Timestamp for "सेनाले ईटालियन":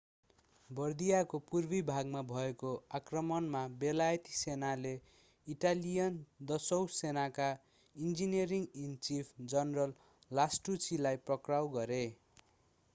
4.37-6.17